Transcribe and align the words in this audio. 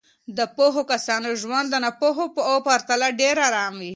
د 0.37 0.39
پوهو 0.55 0.81
کسانو 0.91 1.29
ژوند 1.41 1.67
د 1.69 1.75
ناپوهو 1.83 2.25
په 2.35 2.41
پرتله 2.67 3.07
ډېر 3.21 3.35
ارام 3.47 3.73
وي. 3.81 3.89